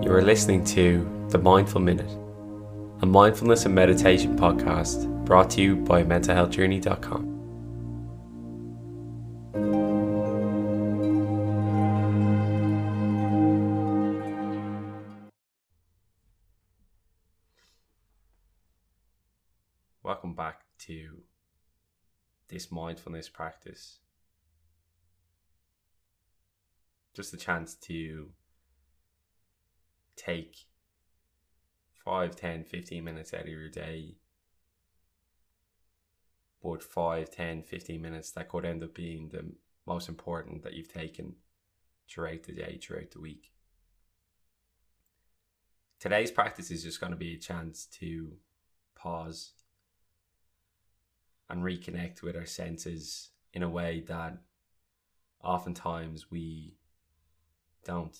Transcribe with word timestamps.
You 0.00 0.12
are 0.14 0.22
listening 0.22 0.64
to 0.66 1.26
The 1.30 1.38
Mindful 1.38 1.80
Minute, 1.80 2.10
a 3.02 3.06
mindfulness 3.06 3.66
and 3.66 3.74
meditation 3.74 4.38
podcast 4.38 5.24
brought 5.24 5.50
to 5.50 5.60
you 5.60 5.74
by 5.74 6.04
mentalhealthjourney.com. 6.04 7.34
Welcome 20.04 20.34
back 20.34 20.62
to 20.86 21.22
this 22.46 22.70
mindfulness 22.70 23.28
practice. 23.28 23.98
Just 27.14 27.34
a 27.34 27.36
chance 27.36 27.74
to 27.74 28.30
take 30.18 30.66
5, 32.04 32.36
10, 32.36 32.64
15 32.64 33.04
minutes 33.04 33.32
out 33.32 33.42
of 33.42 33.48
your 33.48 33.68
day. 33.68 34.16
But 36.62 36.82
5, 36.82 37.30
10, 37.30 37.62
15 37.62 38.02
minutes 38.02 38.30
that 38.32 38.48
could 38.48 38.64
end 38.64 38.82
up 38.82 38.94
being 38.94 39.28
the 39.28 39.52
most 39.86 40.08
important 40.08 40.62
that 40.62 40.74
you've 40.74 40.92
taken 40.92 41.34
throughout 42.10 42.42
the 42.42 42.52
day, 42.52 42.78
throughout 42.82 43.10
the 43.12 43.20
week. 43.20 43.52
Today's 46.00 46.30
practice 46.30 46.70
is 46.70 46.82
just 46.82 47.00
going 47.00 47.12
to 47.12 47.16
be 47.16 47.34
a 47.34 47.38
chance 47.38 47.86
to 48.00 48.32
pause 48.94 49.52
and 51.50 51.62
reconnect 51.62 52.22
with 52.22 52.36
our 52.36 52.46
senses 52.46 53.30
in 53.52 53.62
a 53.62 53.68
way 53.68 54.04
that 54.06 54.38
oftentimes 55.42 56.30
we 56.30 56.74
don't 57.84 58.16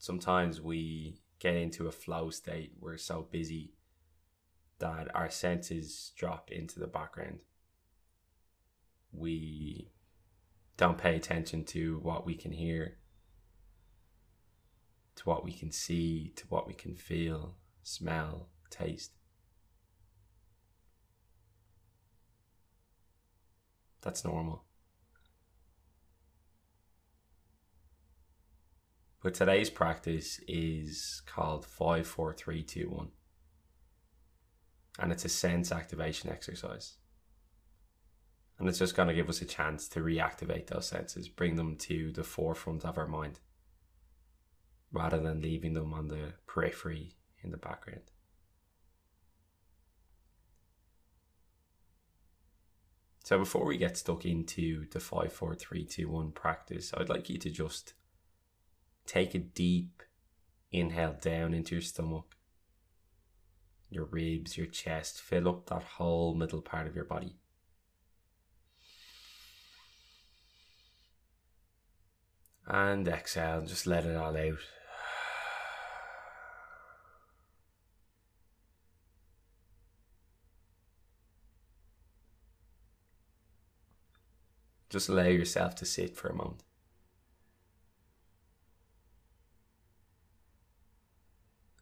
sometimes 0.00 0.60
we 0.62 1.20
get 1.38 1.54
into 1.54 1.86
a 1.86 1.92
flow 1.92 2.30
state. 2.30 2.72
We're 2.80 2.96
so 2.96 3.28
busy 3.30 3.74
that 4.78 5.14
our 5.14 5.30
senses 5.30 6.12
drop 6.16 6.50
into 6.50 6.80
the 6.80 6.86
background. 6.86 7.40
We 9.12 9.92
don't 10.78 10.96
pay 10.96 11.16
attention 11.16 11.64
to 11.66 11.98
what 12.02 12.24
we 12.24 12.34
can 12.34 12.50
hear, 12.50 12.96
to 15.16 15.22
what 15.24 15.44
we 15.44 15.52
can 15.52 15.70
see, 15.70 16.32
to 16.36 16.46
what 16.48 16.66
we 16.66 16.72
can 16.72 16.94
feel, 16.94 17.56
smell, 17.82 18.48
taste. 18.70 19.12
That's 24.00 24.24
normal. 24.24 24.64
But 29.22 29.34
today's 29.34 29.68
practice 29.68 30.40
is 30.48 31.20
called 31.26 31.66
54321. 31.66 33.08
And 34.98 35.12
it's 35.12 35.24
a 35.24 35.28
sense 35.28 35.70
activation 35.70 36.30
exercise. 36.30 36.96
And 38.58 38.68
it's 38.68 38.78
just 38.78 38.96
going 38.96 39.08
to 39.08 39.14
give 39.14 39.28
us 39.28 39.42
a 39.42 39.46
chance 39.46 39.88
to 39.88 40.00
reactivate 40.00 40.66
those 40.66 40.86
senses, 40.86 41.28
bring 41.28 41.56
them 41.56 41.76
to 41.76 42.12
the 42.12 42.24
forefront 42.24 42.84
of 42.84 42.98
our 42.98 43.06
mind, 43.06 43.40
rather 44.92 45.18
than 45.18 45.40
leaving 45.40 45.74
them 45.74 45.94
on 45.94 46.08
the 46.08 46.34
periphery 46.46 47.16
in 47.42 47.50
the 47.50 47.56
background. 47.56 48.10
So 53.24 53.38
before 53.38 53.64
we 53.64 53.78
get 53.78 53.96
stuck 53.96 54.26
into 54.26 54.86
the 54.90 55.00
54321 55.00 56.32
practice, 56.32 56.92
I'd 56.96 57.08
like 57.08 57.30
you 57.30 57.38
to 57.38 57.50
just 57.50 57.94
Take 59.06 59.34
a 59.34 59.38
deep 59.38 60.02
inhale 60.70 61.16
down 61.20 61.52
into 61.52 61.74
your 61.74 61.82
stomach, 61.82 62.36
your 63.90 64.04
ribs, 64.04 64.56
your 64.56 64.66
chest. 64.66 65.20
Fill 65.20 65.48
up 65.48 65.66
that 65.66 65.82
whole 65.82 66.34
middle 66.34 66.62
part 66.62 66.86
of 66.86 66.94
your 66.94 67.04
body. 67.04 67.36
And 72.66 73.08
exhale, 73.08 73.62
just 73.66 73.86
let 73.86 74.04
it 74.04 74.16
all 74.16 74.36
out. 74.36 74.58
Just 84.88 85.08
allow 85.08 85.22
yourself 85.22 85.76
to 85.76 85.86
sit 85.86 86.16
for 86.16 86.28
a 86.28 86.34
moment. 86.34 86.62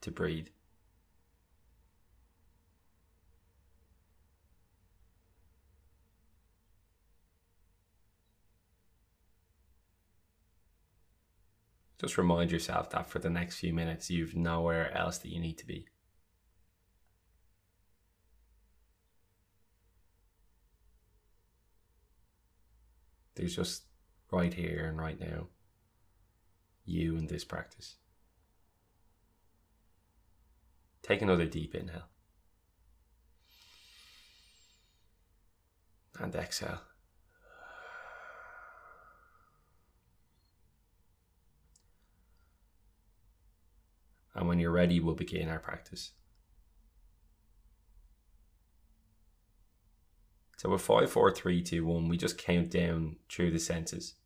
To 0.01 0.11
breathe. 0.11 0.49
Just 12.01 12.17
remind 12.17 12.53
yourself 12.53 12.91
that 12.91 13.11
for 13.11 13.19
the 13.19 13.29
next 13.29 13.59
few 13.59 13.73
minutes, 13.73 14.09
you've 14.09 14.37
nowhere 14.37 14.97
else 14.97 15.19
that 15.19 15.33
you 15.33 15.41
need 15.41 15.59
to 15.59 15.67
be. 15.67 15.87
There's 23.35 23.57
just 23.57 23.83
right 24.31 24.55
here 24.55 24.87
and 24.89 24.99
right 24.99 25.19
now, 25.19 25.49
you 26.85 27.17
and 27.17 27.29
this 27.29 27.45
practice. 27.45 27.97
Take 31.09 31.23
another 31.23 31.47
deep 31.47 31.75
inhale. 31.75 32.03
And 36.21 36.35
exhale. 36.35 36.83
And 44.35 44.47
when 44.47 44.59
you're 44.59 44.71
ready, 44.71 45.01
we'll 45.01 45.15
begin 45.15 45.49
our 45.49 45.59
practice. 45.59 46.13
So 50.59 50.69
with 50.69 50.83
five, 50.83 51.11
four, 51.11 51.33
three, 51.33 51.63
two, 51.63 51.87
one, 51.87 52.09
we 52.09 52.19
just 52.19 52.37
count 52.37 52.69
down 52.69 53.17
through 53.31 53.53
the 53.53 53.59
senses, 53.59 54.17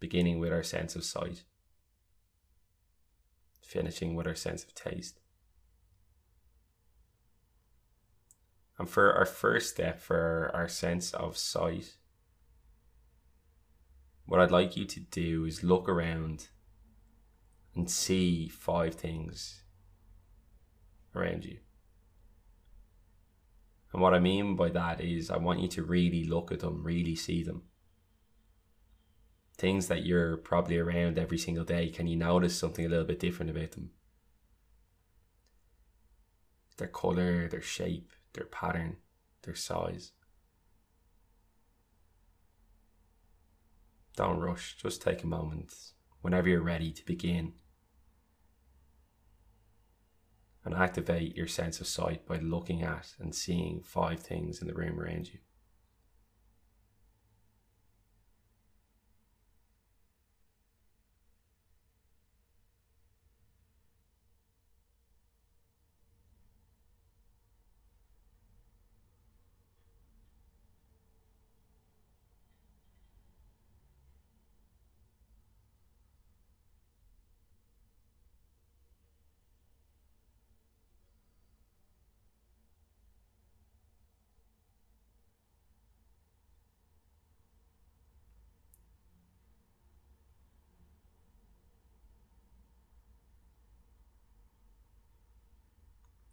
beginning 0.00 0.38
with 0.38 0.54
our 0.54 0.62
sense 0.62 0.96
of 0.96 1.04
sight, 1.04 1.42
finishing 3.60 4.14
with 4.14 4.26
our 4.26 4.34
sense 4.34 4.64
of 4.64 4.74
taste. 4.74 5.20
And 8.78 8.88
for 8.88 9.12
our 9.14 9.26
first 9.26 9.70
step, 9.70 10.00
for 10.00 10.50
our 10.52 10.68
sense 10.68 11.12
of 11.14 11.36
sight, 11.36 11.96
what 14.26 14.40
I'd 14.40 14.50
like 14.50 14.76
you 14.76 14.84
to 14.86 15.00
do 15.00 15.44
is 15.44 15.62
look 15.62 15.88
around 15.88 16.48
and 17.74 17.90
see 17.90 18.48
five 18.48 18.94
things 18.94 19.62
around 21.14 21.44
you. 21.44 21.58
And 23.92 24.02
what 24.02 24.14
I 24.14 24.18
mean 24.18 24.56
by 24.56 24.70
that 24.70 25.00
is, 25.00 25.30
I 25.30 25.36
want 25.36 25.60
you 25.60 25.68
to 25.68 25.84
really 25.84 26.24
look 26.24 26.50
at 26.50 26.60
them, 26.60 26.82
really 26.82 27.14
see 27.14 27.44
them. 27.44 27.62
Things 29.56 29.86
that 29.86 30.04
you're 30.04 30.36
probably 30.36 30.78
around 30.78 31.16
every 31.16 31.38
single 31.38 31.64
day, 31.64 31.90
can 31.90 32.08
you 32.08 32.16
notice 32.16 32.58
something 32.58 32.84
a 32.84 32.88
little 32.88 33.04
bit 33.04 33.20
different 33.20 33.50
about 33.50 33.70
them? 33.72 33.90
Their 36.76 36.88
color, 36.88 37.46
their 37.46 37.62
shape, 37.62 38.10
their 38.34 38.44
pattern, 38.44 38.96
their 39.42 39.54
size. 39.54 40.12
Don't 44.16 44.38
rush, 44.38 44.76
just 44.76 45.02
take 45.02 45.24
a 45.24 45.26
moment 45.26 45.72
whenever 46.20 46.48
you're 46.48 46.62
ready 46.62 46.92
to 46.92 47.04
begin 47.04 47.54
and 50.64 50.74
activate 50.74 51.36
your 51.36 51.46
sense 51.46 51.80
of 51.80 51.86
sight 51.86 52.26
by 52.26 52.38
looking 52.38 52.82
at 52.82 53.14
and 53.18 53.34
seeing 53.34 53.82
five 53.82 54.20
things 54.20 54.60
in 54.60 54.66
the 54.66 54.74
room 54.74 54.98
around 54.98 55.28
you. 55.28 55.40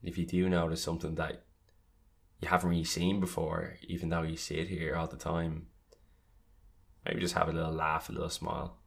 If 0.03 0.17
you 0.17 0.25
do 0.25 0.49
notice 0.49 0.81
something 0.81 1.15
that 1.15 1.43
you 2.41 2.47
haven't 2.47 2.69
really 2.69 2.83
seen 2.83 3.19
before, 3.19 3.77
even 3.87 4.09
though 4.09 4.23
you 4.23 4.35
see 4.35 4.55
it 4.55 4.67
here 4.67 4.95
all 4.95 5.07
the 5.07 5.17
time, 5.17 5.67
maybe 7.05 7.19
just 7.19 7.35
have 7.35 7.49
a 7.49 7.53
little 7.53 7.71
laugh, 7.71 8.09
a 8.09 8.11
little 8.11 8.29
smile 8.29 8.77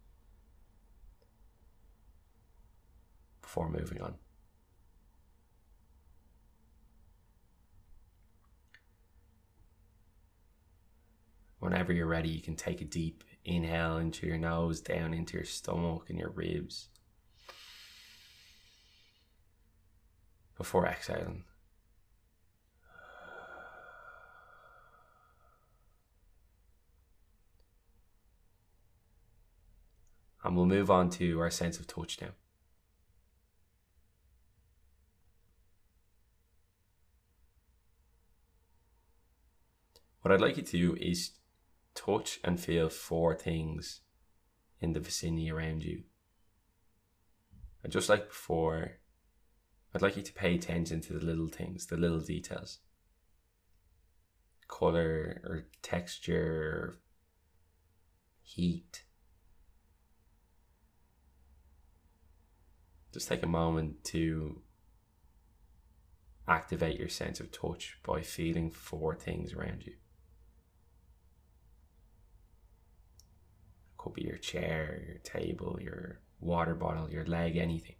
before 3.41 3.69
moving 3.69 4.01
on. 4.01 4.15
Whenever 11.61 11.93
you're 11.93 12.07
ready, 12.07 12.29
you 12.29 12.43
can 12.43 12.57
take 12.57 12.81
a 12.81 12.85
deep 12.85 13.25
inhale 13.45 13.99
into 13.99 14.27
your 14.27 14.37
nose, 14.37 14.81
down 14.81 15.15
into 15.15 15.35
your 15.35 15.47
stomach 15.47 16.11
and 16.11 16.19
your 16.19 16.31
ribs. 16.31 16.89
Before 20.57 20.87
exhaling. 20.87 21.45
And 30.45 30.55
we'll 30.55 30.67
move 30.67 30.91
on 30.91 31.11
to 31.11 31.41
our 31.41 31.51
sense 31.51 31.79
of 31.79 31.87
touch 31.87 32.21
now. 32.21 32.29
What 40.21 40.33
I'd 40.33 40.41
like 40.41 40.57
you 40.57 40.63
to 40.63 40.79
do 40.79 40.97
is 41.01 41.33
touch 41.95 42.41
and 42.45 42.61
feel 42.61 42.89
four 42.89 43.35
things 43.35 44.01
in 44.81 44.93
the 44.93 45.01
vicinity 45.01 45.51
around 45.51 45.83
you. 45.83 46.05
And 47.83 47.93
just 47.93 48.09
like 48.09 48.29
before, 48.29 48.99
I'd 49.95 50.03
like 50.03 50.17
you 50.17 50.23
to 50.23 50.33
pay 50.33 50.55
attention 50.55 51.01
to 51.03 51.13
the 51.13 51.25
little 51.25 51.47
things, 51.47 51.87
the 51.87 51.97
little 51.97 52.21
details. 52.21 52.79
Color 54.67 55.41
or 55.45 55.67
texture, 55.83 56.99
heat, 58.43 59.05
just 63.13 63.29
take 63.29 63.45
a 63.45 63.47
moment 63.47 64.03
to 64.03 64.61
activate 66.49 66.99
your 66.99 67.09
sense 67.09 67.39
of 67.39 67.53
touch 67.53 67.97
by 68.05 68.21
feeling 68.21 68.73
four 68.73 69.15
things 69.15 69.53
around 69.53 69.87
you. 69.87 69.93
It 73.93 73.97
could 73.97 74.15
be 74.15 74.23
your 74.23 74.39
chair, 74.39 75.01
your 75.07 75.19
table, 75.19 75.79
your 75.81 76.19
water 76.41 76.75
bottle, 76.75 77.09
your 77.09 77.25
leg, 77.25 77.57
anything. 77.57 77.95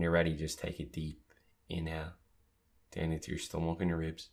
When 0.00 0.04
you're 0.04 0.12
ready, 0.12 0.34
just 0.34 0.58
take 0.58 0.80
a 0.80 0.84
deep 0.84 1.20
inhale 1.68 2.14
down 2.90 3.12
into 3.12 3.32
your 3.32 3.38
stomach 3.38 3.82
and 3.82 3.90
your 3.90 3.98
ribs. 3.98 4.30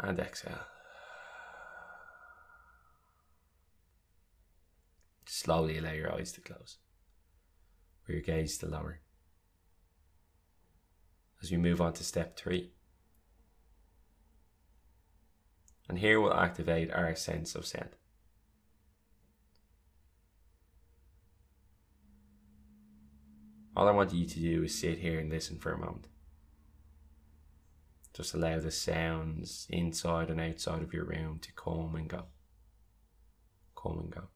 And 0.00 0.18
exhale. 0.18 0.66
Slowly 5.26 5.78
allow 5.78 5.92
your 5.92 6.12
eyes 6.12 6.32
to 6.32 6.40
close, 6.40 6.78
or 8.08 8.14
your 8.14 8.22
gaze 8.22 8.58
to 8.58 8.66
lower. 8.66 9.02
As 11.40 11.52
we 11.52 11.56
move 11.56 11.80
on 11.80 11.92
to 11.92 12.02
step 12.02 12.36
three. 12.36 12.72
And 15.88 16.00
here 16.00 16.20
we'll 16.20 16.34
activate 16.34 16.90
our 16.90 17.14
sense 17.14 17.54
of 17.54 17.64
scent. 17.64 17.92
All 23.76 23.88
I 23.88 23.90
want 23.90 24.14
you 24.14 24.26
to 24.26 24.40
do 24.40 24.62
is 24.62 24.78
sit 24.78 25.00
here 25.00 25.20
and 25.20 25.28
listen 25.28 25.58
for 25.58 25.72
a 25.72 25.78
moment. 25.78 26.08
Just 28.14 28.32
allow 28.32 28.58
the 28.58 28.70
sounds 28.70 29.66
inside 29.68 30.30
and 30.30 30.40
outside 30.40 30.82
of 30.82 30.94
your 30.94 31.04
room 31.04 31.38
to 31.42 31.52
come 31.52 31.94
and 31.94 32.08
go. 32.08 32.24
Come 33.76 33.98
and 33.98 34.10
go. 34.10 34.28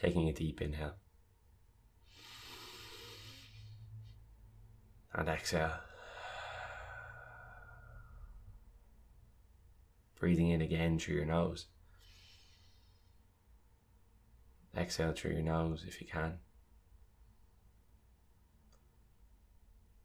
Taking 0.00 0.28
a 0.28 0.32
deep 0.32 0.62
inhale. 0.62 0.94
And 5.12 5.28
exhale. 5.28 5.72
Breathing 10.20 10.50
in 10.50 10.60
again 10.60 10.98
through 10.98 11.16
your 11.16 11.24
nose. 11.24 11.66
Exhale 14.76 15.12
through 15.12 15.32
your 15.32 15.42
nose 15.42 15.84
if 15.86 16.00
you 16.00 16.06
can. 16.06 16.38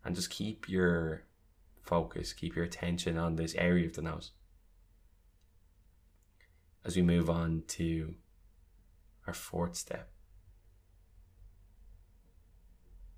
And 0.04 0.16
just 0.16 0.30
keep 0.30 0.68
your 0.68 1.24
focus, 1.84 2.34
keep 2.34 2.56
your 2.56 2.66
attention 2.66 3.18
on 3.18 3.36
this 3.36 3.56
area 3.56 3.86
of 3.86 3.94
the 3.94 4.02
nose. 4.02 4.32
As 6.84 6.96
we 6.96 7.02
move 7.02 7.30
on 7.30 7.64
to 7.70 8.16
our 9.27 9.34
fourth 9.34 9.75
step. 9.75 10.10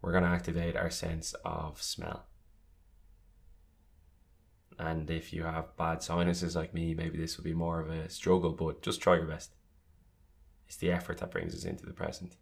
We're 0.01 0.12
going 0.12 0.24
to 0.24 0.29
activate 0.29 0.75
our 0.75 0.91
sense 0.91 1.33
of 1.43 1.81
smell. 1.81 2.25
And 4.77 5.09
if 5.09 5.33
you 5.33 5.43
have 5.43 5.75
bad 5.77 6.03
sinuses 6.03 6.55
like 6.55 6.74
me, 6.74 6.93
maybe 6.93 7.17
this 7.17 7.38
will 7.38 7.43
be 7.43 7.53
more 7.53 7.79
of 7.79 7.89
a 7.89 8.09
struggle, 8.09 8.51
but 8.51 8.81
just 8.81 9.01
try 9.01 9.15
your 9.15 9.25
best. 9.25 9.55
It's 10.67 10.77
the 10.77 10.91
effort 10.91 11.19
that 11.19 11.31
brings 11.31 11.55
us 11.55 11.63
into 11.63 11.85
the 11.85 11.93
present. 11.93 12.35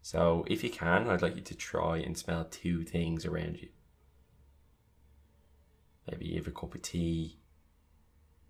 So, 0.00 0.44
if 0.48 0.64
you 0.64 0.70
can, 0.70 1.08
I'd 1.08 1.22
like 1.22 1.36
you 1.36 1.42
to 1.42 1.54
try 1.54 1.98
and 1.98 2.16
smell 2.16 2.46
two 2.50 2.82
things 2.82 3.26
around 3.26 3.60
you. 3.60 3.68
Maybe 6.10 6.26
you 6.26 6.36
have 6.36 6.46
a 6.46 6.52
cup 6.52 6.74
of 6.74 6.82
tea, 6.82 7.38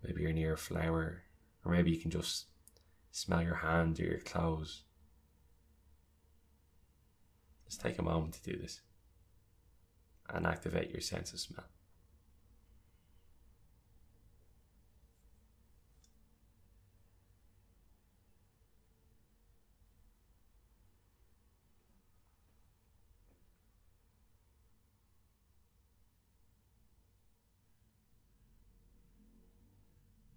maybe 0.04 0.23
you're 0.23 0.32
near 0.32 0.52
a 0.52 0.58
flower, 0.58 1.25
or 1.64 1.73
maybe 1.73 1.90
you 1.90 1.97
can 1.97 2.11
just 2.11 2.47
Smell 3.11 3.43
your 3.43 3.57
hand 3.57 3.99
or 3.99 4.05
your 4.05 4.21
clothes. 4.21 4.83
Just 7.67 7.81
take 7.81 7.99
a 7.99 8.03
moment 8.03 8.35
to 8.35 8.53
do 8.53 8.59
this 8.59 8.81
and 10.31 10.47
activate 10.47 10.91
your 10.91 11.00
sense 11.00 11.33
of 11.33 11.41
smell. 11.41 11.65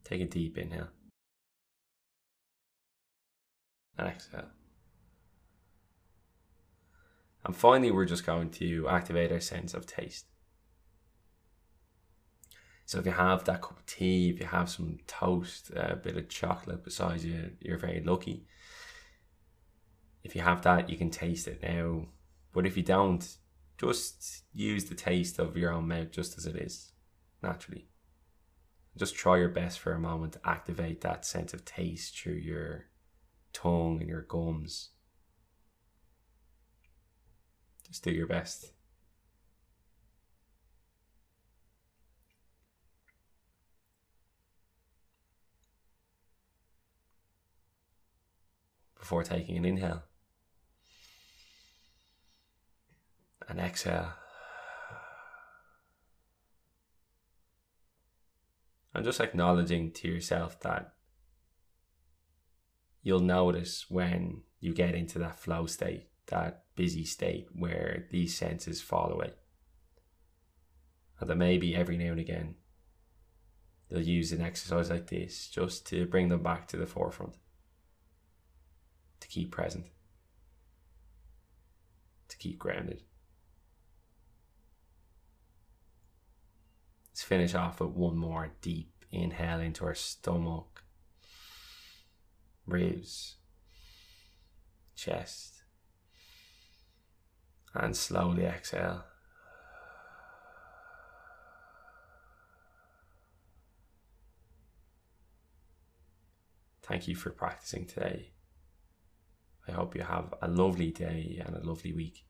Take 0.04 0.22
a 0.22 0.26
deep 0.26 0.58
inhale. 0.58 0.90
And 4.02 4.10
exhale. 4.10 4.50
And 7.46 7.56
finally, 7.56 7.92
we're 7.92 8.06
just 8.06 8.26
going 8.26 8.50
to 8.52 8.88
activate 8.90 9.32
our 9.32 9.40
sense 9.40 9.74
of 9.74 9.86
taste. 9.86 10.26
So 12.86 13.00
if 13.00 13.06
you 13.06 13.12
have 13.12 13.44
that 13.46 13.62
cup 13.62 13.78
of 13.78 13.86
tea, 13.86 14.30
if 14.30 14.40
you 14.40 14.48
have 14.48 14.70
some 14.70 15.00
toast, 15.08 15.72
a 15.76 15.96
bit 15.96 16.18
of 16.18 16.30
chocolate 16.30 16.84
beside 16.84 17.22
you, 17.22 17.52
you're 17.60 17.78
very 17.78 18.02
lucky. 18.04 18.46
If 20.24 20.36
you 20.36 20.42
have 20.42 20.62
that, 20.64 20.90
you 20.90 20.98
can 20.98 21.10
taste 21.10 21.48
it 21.48 21.62
now. 21.62 22.08
But 22.54 22.66
if 22.66 22.76
you 22.76 22.84
don't, 22.84 23.26
just 23.80 24.44
use 24.54 24.86
the 24.86 24.96
taste 24.96 25.40
of 25.40 25.58
your 25.58 25.72
own 25.72 25.88
mouth 25.88 26.12
just 26.12 26.38
as 26.38 26.46
it 26.46 26.56
is, 26.56 26.92
naturally. 27.42 27.88
Just 28.98 29.16
try 29.16 29.38
your 29.38 29.50
best 29.50 29.80
for 29.80 29.94
a 29.94 30.00
moment 30.00 30.34
to 30.34 30.42
activate 30.44 31.02
that 31.02 31.26
sense 31.26 31.54
of 31.54 31.66
taste 31.66 32.18
through 32.18 32.34
your 32.34 32.88
tongue 33.54 34.00
and 34.00 34.10
your 34.10 34.22
gums. 34.22 34.90
Just 37.88 38.04
do 38.04 38.12
your 38.12 38.28
best. 38.28 38.72
Before 48.98 49.24
taking 49.24 49.58
an 49.58 49.66
inhale 49.66 50.04
and 53.50 53.60
exhale. 53.60 54.14
And 58.94 59.04
just 59.06 59.20
acknowledging 59.20 59.92
to 59.94 60.08
yourself 60.08 60.60
that 60.62 60.94
you'll 63.02 63.20
notice 63.20 63.86
when 63.90 64.42
you 64.60 64.74
get 64.74 64.96
into 64.96 65.20
that 65.20 65.40
flow 65.40 65.66
state, 65.66 66.08
that 66.28 66.64
busy 66.76 67.04
state 67.04 67.48
where 67.54 68.08
these 68.12 68.36
senses 68.36 68.82
fall 68.82 69.12
away. 69.12 69.32
And 71.20 71.30
that 71.30 71.36
maybe 71.36 71.76
every 71.76 71.98
now 71.98 72.12
and 72.12 72.20
again 72.20 72.56
they'll 73.90 74.02
use 74.02 74.32
an 74.32 74.42
exercise 74.42 74.90
like 74.90 75.08
this 75.08 75.48
just 75.48 75.86
to 75.88 76.06
bring 76.06 76.30
them 76.30 76.42
back 76.42 76.68
to 76.70 76.78
the 76.78 76.86
forefront, 76.86 77.36
to 79.20 79.28
keep 79.28 79.52
present, 79.52 79.88
to 82.30 82.38
keep 82.38 82.58
grounded. 82.58 83.04
Let's 87.10 87.24
finish 87.24 87.54
off 87.54 87.82
with 87.82 87.92
one 87.92 88.16
more 88.16 88.52
deep 88.62 89.06
inhale 89.12 89.60
into 89.60 89.84
our 89.86 89.94
stomach, 89.94 90.81
ribs, 92.66 93.36
chest, 94.96 95.64
and 97.74 97.96
slowly 97.96 98.46
exhale. 98.46 99.04
Thank 106.84 107.08
you 107.08 107.16
for 107.16 107.30
practicing 107.30 107.86
today. 107.86 108.32
I 109.68 109.72
hope 109.72 109.96
you 109.96 110.02
have 110.02 110.34
a 110.42 110.48
lovely 110.48 110.92
day 110.92 111.42
and 111.46 111.56
a 111.56 111.66
lovely 111.66 111.94
week. 111.94 112.26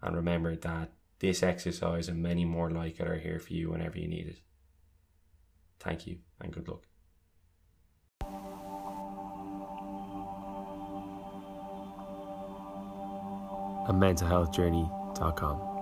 And 0.00 0.16
remember 0.16 0.56
that 0.56 0.92
this 1.18 1.42
exercise 1.42 2.08
and 2.08 2.22
many 2.22 2.44
more 2.44 2.70
like 2.70 3.00
it 3.00 3.08
are 3.08 3.18
here 3.18 3.38
for 3.38 3.52
you 3.52 3.70
whenever 3.70 3.98
you 3.98 4.08
need 4.08 4.28
it. 4.28 4.40
Thank 5.80 6.06
you 6.06 6.18
and 6.40 6.52
good 6.52 6.68
luck. 6.68 6.86
A 13.88 13.92
mentalhealthjourney.com 13.92 15.77